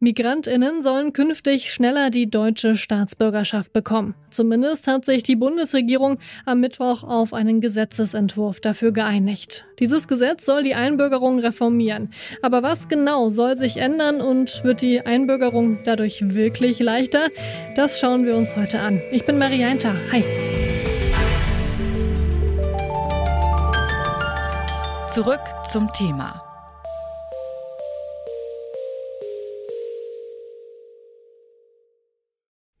[0.00, 4.14] Migrantinnen sollen künftig schneller die deutsche Staatsbürgerschaft bekommen.
[4.30, 9.64] Zumindest hat sich die Bundesregierung am Mittwoch auf einen Gesetzesentwurf dafür geeinigt.
[9.80, 12.10] Dieses Gesetz soll die Einbürgerung reformieren.
[12.42, 17.26] Aber was genau soll sich ändern und wird die Einbürgerung dadurch wirklich leichter?
[17.74, 19.02] Das schauen wir uns heute an.
[19.10, 19.92] Ich bin Marianta.
[20.12, 20.22] Hi.
[25.08, 26.47] Zurück zum Thema.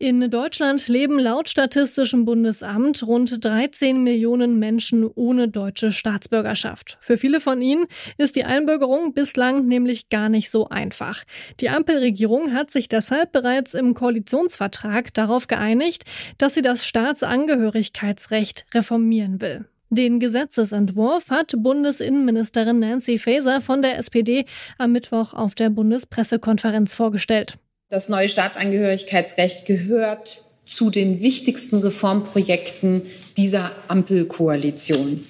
[0.00, 6.98] In Deutschland leben laut Statistischem Bundesamt rund 13 Millionen Menschen ohne deutsche Staatsbürgerschaft.
[7.00, 11.24] Für viele von ihnen ist die Einbürgerung bislang nämlich gar nicht so einfach.
[11.58, 16.04] Die Ampelregierung hat sich deshalb bereits im Koalitionsvertrag darauf geeinigt,
[16.38, 19.64] dass sie das Staatsangehörigkeitsrecht reformieren will.
[19.90, 24.44] Den Gesetzesentwurf hat Bundesinnenministerin Nancy Faeser von der SPD
[24.76, 27.58] am Mittwoch auf der Bundespressekonferenz vorgestellt.
[27.90, 33.02] Das neue Staatsangehörigkeitsrecht gehört zu den wichtigsten Reformprojekten
[33.38, 35.24] dieser Ampelkoalition.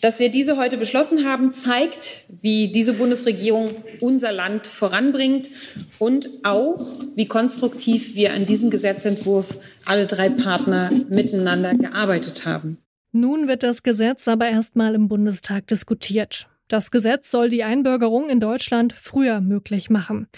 [0.00, 5.50] Dass wir diese heute beschlossen haben, zeigt, wie diese Bundesregierung unser Land voranbringt
[5.98, 12.78] und auch, wie konstruktiv wir an diesem Gesetzentwurf alle drei Partner miteinander gearbeitet haben.
[13.10, 16.48] Nun wird das Gesetz aber erstmal im Bundestag diskutiert.
[16.70, 20.28] Das Gesetz soll die Einbürgerung in Deutschland früher möglich machen.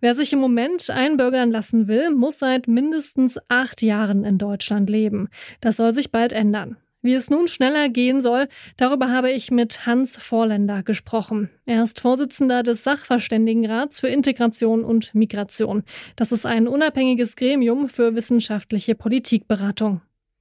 [0.00, 5.28] Wer sich im Moment einbürgern lassen will, muss seit mindestens acht Jahren in Deutschland leben.
[5.60, 6.78] Das soll sich bald ändern.
[7.02, 8.48] Wie es nun schneller gehen soll,
[8.78, 11.50] darüber habe ich mit Hans Vorländer gesprochen.
[11.66, 15.82] Er ist Vorsitzender des Sachverständigenrats für Integration und Migration.
[16.16, 20.00] Das ist ein unabhängiges Gremium für wissenschaftliche Politikberatung.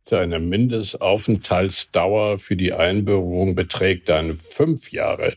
[0.09, 5.33] Eine Mindestaufenthaltsdauer für die Einbürgerung beträgt dann fünf Jahre.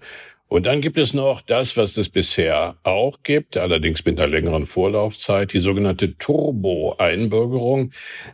[0.48, 4.66] Und dann gibt es noch das, was es bisher auch gibt, allerdings mit einer längeren
[4.66, 7.90] Vorlaufzeit, die sogenannte Turbo-Einbürgerung.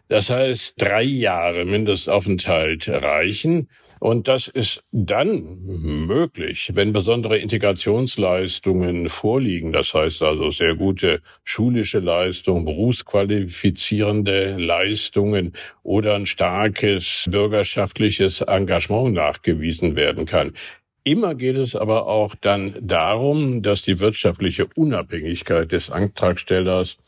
[0.09, 3.69] Das heißt, drei Jahre Mindestaufenthalt reichen.
[4.01, 9.75] Und das ist dann möglich, wenn besondere Integrationsleistungen vorliegen.
[9.75, 19.97] Das heißt also sehr gute schulische Leistungen, berufsqualifizierende Leistungen oder ein starkes bürgerschaftliches Engagement nachgewiesen
[19.97, 20.55] werden kann.
[21.03, 26.99] Immer geht es aber auch dann darum, dass die wirtschaftliche Unabhängigkeit des Antragstellers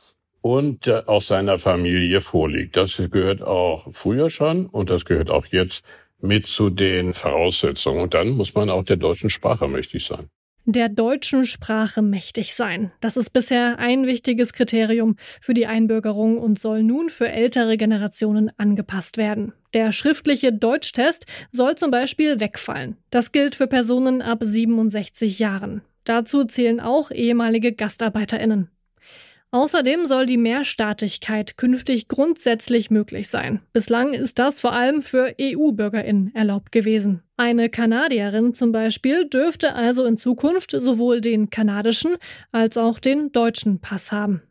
[0.40, 2.76] und äh, auch seiner Familie vorliegt.
[2.76, 5.84] Das gehört auch früher schon und das gehört auch jetzt
[6.20, 8.00] mit zu den Voraussetzungen.
[8.00, 10.28] Und dann muss man auch der deutschen Sprache mächtig sein
[10.64, 12.92] der deutschen Sprache mächtig sein.
[13.00, 18.50] Das ist bisher ein wichtiges Kriterium für die Einbürgerung und soll nun für ältere Generationen
[18.58, 19.52] angepasst werden.
[19.74, 22.96] Der schriftliche Deutschtest soll zum Beispiel wegfallen.
[23.10, 25.82] Das gilt für Personen ab 67 Jahren.
[26.04, 28.68] Dazu zählen auch ehemalige Gastarbeiterinnen.
[29.54, 33.60] Außerdem soll die Mehrstaatigkeit künftig grundsätzlich möglich sein.
[33.74, 37.22] Bislang ist das vor allem für EU-Bürgerinnen erlaubt gewesen.
[37.44, 42.14] Eine Kanadierin zum Beispiel dürfte also in Zukunft sowohl den kanadischen
[42.52, 44.42] als auch den deutschen Pass haben.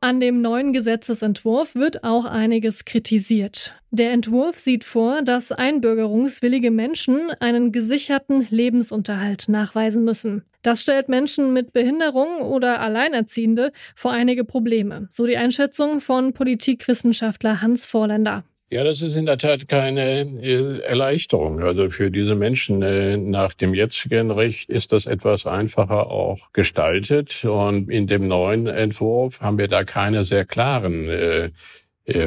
[0.00, 3.80] An dem neuen Gesetzesentwurf wird auch einiges kritisiert.
[3.92, 10.42] Der Entwurf sieht vor, dass einbürgerungswillige Menschen einen gesicherten Lebensunterhalt nachweisen müssen.
[10.62, 17.62] Das stellt Menschen mit Behinderung oder Alleinerziehende vor einige Probleme, so die Einschätzung von Politikwissenschaftler
[17.62, 18.42] Hans Vorländer.
[18.72, 21.60] Ja, das ist in der Tat keine äh, Erleichterung.
[21.60, 27.44] Also für diese Menschen äh, nach dem jetzigen Recht ist das etwas einfacher auch gestaltet.
[27.44, 31.50] Und in dem neuen Entwurf haben wir da keine sehr klaren äh,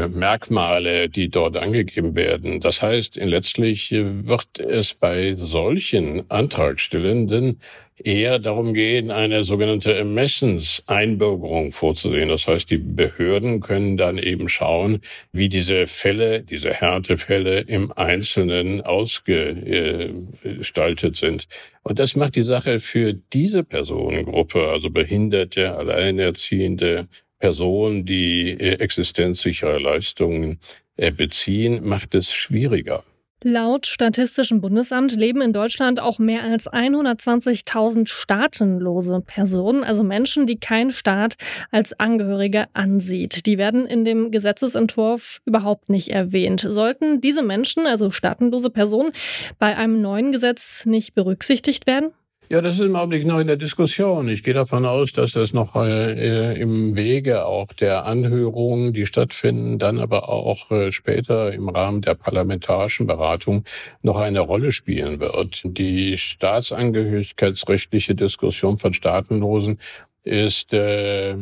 [0.07, 2.59] Merkmale, die dort angegeben werden.
[2.59, 7.59] Das heißt, letztlich wird es bei solchen Antragstellenden
[8.03, 12.29] eher darum gehen, eine sogenannte Ermessenseinbürgerung vorzusehen.
[12.29, 15.01] Das heißt, die Behörden können dann eben schauen,
[15.31, 21.47] wie diese Fälle, diese Härtefälle im Einzelnen ausgestaltet sind.
[21.83, 27.07] Und das macht die Sache für diese Personengruppe, also Behinderte, Alleinerziehende,
[27.39, 30.59] Personen, die äh, existenzsichere Leistungen
[30.97, 33.03] äh, beziehen, macht es schwieriger.
[33.47, 40.59] Laut Statistischem Bundesamt leben in Deutschland auch mehr als 120.000 staatenlose Personen, also Menschen, die
[40.59, 41.36] kein Staat
[41.69, 43.45] als Angehörige ansieht.
[43.45, 46.65] Die werden in dem Gesetzesentwurf überhaupt nicht erwähnt.
[46.68, 49.12] Sollten diese Menschen, also staatenlose Personen,
[49.59, 52.13] bei einem neuen Gesetz nicht berücksichtigt werden?
[52.47, 54.30] Ja, das ist im Augenblick noch in der Diskussion.
[54.30, 59.80] Ich gehe davon aus, dass das noch äh, im Wege auch der Anhörungen, die stattfinden,
[59.80, 63.63] dann aber auch äh, später im Rahmen der parlamentarischen Beratung
[64.03, 65.62] noch eine Rolle spielen wird.
[65.63, 69.80] Die staatsangehörigkeitsrechtliche Diskussion von Staatenlosen
[70.25, 71.36] ist äh,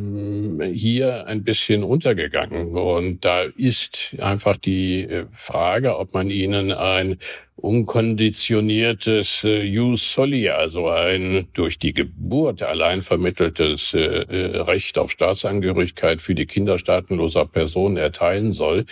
[0.73, 2.75] hier ein bisschen untergegangen.
[2.75, 7.17] Und da ist einfach die äh, Frage, ob man ihnen ein
[7.55, 15.11] unkonditioniertes äh, Jus Soli, also ein durch die Geburt allein vermitteltes äh, äh, Recht auf
[15.11, 18.85] Staatsangehörigkeit für die Kinder staatenloser Personen erteilen soll.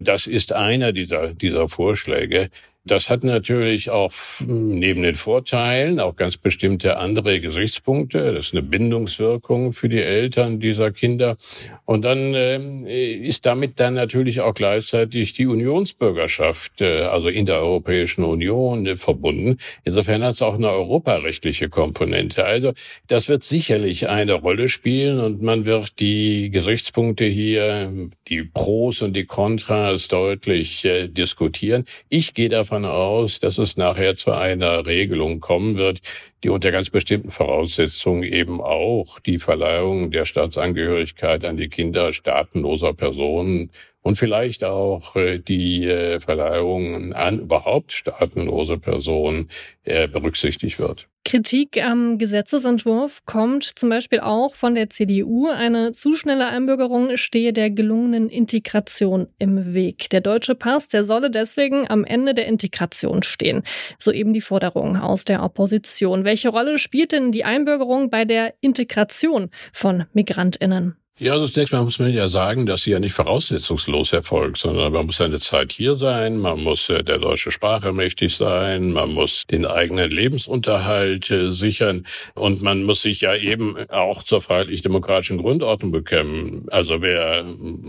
[0.00, 2.50] Das ist einer dieser, dieser Vorschläge.
[2.86, 8.32] Das hat natürlich auch hm, neben den Vorteilen auch ganz bestimmte andere Gesichtspunkte.
[8.32, 11.36] Das ist eine Bindungswirkung für die Eltern dieser Kinder.
[11.84, 17.56] Und dann äh, ist damit dann natürlich auch gleichzeitig die Unionsbürgerschaft, äh, also in der
[17.56, 19.56] Europäischen Union äh, verbunden.
[19.82, 22.44] Insofern hat es auch eine europarechtliche Komponente.
[22.44, 22.72] Also
[23.08, 27.92] das wird sicherlich eine Rolle spielen und man wird die Gesichtspunkte hier,
[28.28, 31.84] die Pros und die Kontras deutlich äh, diskutieren.
[32.08, 36.00] Ich gehe davon davon aus, dass es nachher zu einer Regelung kommen wird,
[36.44, 42.92] die unter ganz bestimmten Voraussetzungen eben auch die Verleihung der Staatsangehörigkeit an die Kinder staatenloser
[42.92, 43.70] Personen
[44.02, 49.48] und vielleicht auch äh, die äh, Verleihung an überhaupt staatenlose Personen
[49.84, 51.08] äh, berücksichtigt wird.
[51.26, 55.48] Kritik am Gesetzesentwurf kommt zum Beispiel auch von der CDU.
[55.48, 60.08] Eine zu schnelle Einbürgerung stehe der gelungenen Integration im Weg.
[60.10, 63.64] Der deutsche Pass, der solle deswegen am Ende der Integration stehen.
[63.98, 66.24] So eben die Forderung aus der Opposition.
[66.24, 70.94] Welche Rolle spielt denn die Einbürgerung bei der Integration von Migrantinnen?
[71.18, 74.92] Ja, also zunächst mal muss man ja sagen, dass sie ja nicht voraussetzungslos erfolgt, sondern
[74.92, 79.14] man muss eine Zeit hier sein, man muss äh, der deutschen Sprache mächtig sein, man
[79.14, 85.38] muss den eigenen Lebensunterhalt äh, sichern und man muss sich ja eben auch zur freiheitlich-demokratischen
[85.38, 86.66] Grundordnung bekämpfen.
[86.70, 87.46] Also wer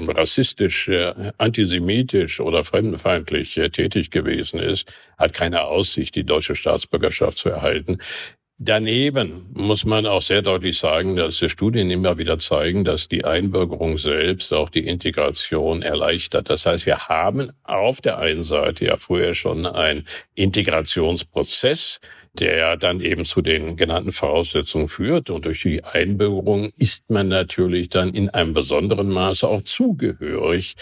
[0.07, 7.49] rassistisch, äh, antisemitisch oder fremdenfeindlich tätig gewesen ist, hat keine Aussicht, die deutsche Staatsbürgerschaft zu
[7.49, 7.97] erhalten.
[8.59, 13.23] Daneben muss man auch sehr deutlich sagen, dass die Studien immer wieder zeigen, dass die
[13.23, 16.49] Einbürgerung selbst auch die Integration erleichtert.
[16.49, 21.99] Das heißt, wir haben auf der einen Seite ja vorher schon einen Integrationsprozess,
[22.33, 25.29] der dann eben zu den genannten Voraussetzungen führt.
[25.29, 30.73] Und durch die Einbürgerung ist man natürlich dann in einem besonderen Maße auch zugehörig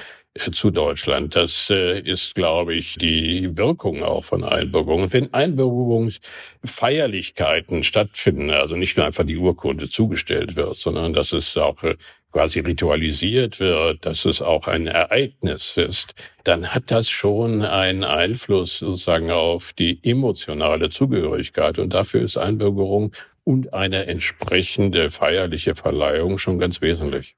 [0.52, 1.36] zu Deutschland.
[1.36, 5.14] Das äh, ist, glaube ich, die Wirkung auch von Einbürgerungen.
[5.14, 11.82] Wenn Einbürgerungsfeierlichkeiten stattfinden, also nicht nur einfach die Urkunde zugestellt wird, sondern dass es auch
[11.84, 11.96] äh,
[12.32, 18.80] quasi ritualisiert wird, dass es auch ein Ereignis ist, dann hat das schon einen Einfluss
[18.80, 21.80] sozusagen auf die emotionale Zugehörigkeit.
[21.80, 23.14] Und dafür ist Einbürgerung
[23.46, 27.38] und eine entsprechende feierliche Verleihung schon ganz wesentlich.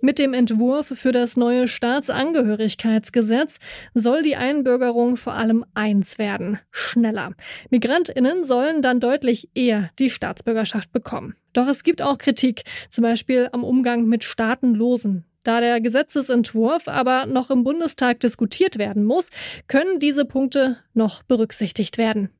[0.00, 3.58] Mit dem Entwurf für das neue Staatsangehörigkeitsgesetz
[3.94, 7.32] soll die Einbürgerung vor allem eins werden, schneller.
[7.70, 11.34] Migrantinnen sollen dann deutlich eher die Staatsbürgerschaft bekommen.
[11.52, 15.24] Doch es gibt auch Kritik, zum Beispiel am Umgang mit Staatenlosen.
[15.42, 19.30] Da der Gesetzesentwurf aber noch im Bundestag diskutiert werden muss,
[19.66, 22.30] können diese Punkte noch berücksichtigt werden.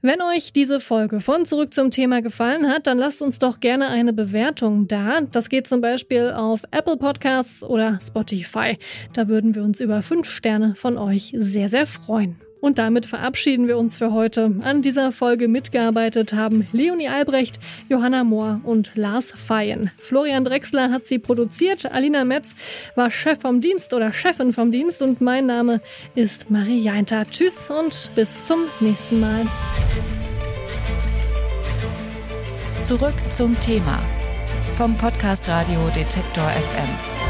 [0.00, 3.88] Wenn euch diese Folge von Zurück zum Thema gefallen hat, dann lasst uns doch gerne
[3.88, 5.22] eine Bewertung da.
[5.22, 8.78] Das geht zum Beispiel auf Apple Podcasts oder Spotify.
[9.12, 12.36] Da würden wir uns über fünf Sterne von euch sehr, sehr freuen.
[12.60, 14.54] Und damit verabschieden wir uns für heute.
[14.62, 19.90] An dieser Folge mitgearbeitet haben Leonie Albrecht, Johanna Mohr und Lars Feyen.
[19.98, 21.90] Florian Drexler hat sie produziert.
[21.90, 22.54] Alina Metz
[22.94, 25.80] war Chef vom Dienst oder Chefin vom Dienst und mein Name
[26.14, 27.24] ist Marie Jainter.
[27.30, 29.46] Tschüss und bis zum nächsten Mal.
[32.82, 34.00] Zurück zum Thema
[34.76, 37.27] vom Podcast Radio Detektor FM.